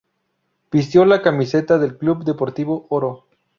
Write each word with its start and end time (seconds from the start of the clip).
Vistió 0.71 1.05
la 1.05 1.21
camiseta 1.21 1.77
del 1.77 1.95
Club 1.95 2.23
Deportivo 2.23 2.87
Oro. 2.89 3.27